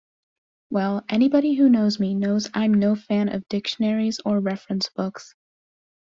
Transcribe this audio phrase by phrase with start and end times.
[0.71, 5.35] Well, anybody who knows me knows I'm no fan of dictionaries or reference books.